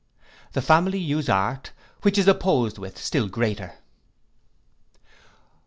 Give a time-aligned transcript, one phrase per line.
[0.53, 3.73] The family use art, which is opposed with, still greater.